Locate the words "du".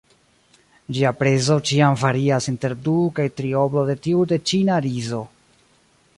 2.89-2.97